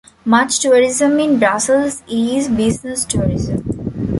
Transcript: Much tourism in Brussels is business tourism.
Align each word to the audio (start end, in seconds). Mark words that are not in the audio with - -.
Much 0.25 0.59
tourism 0.59 1.19
in 1.19 1.37
Brussels 1.37 2.01
is 2.09 2.49
business 2.49 3.05
tourism. 3.05 4.07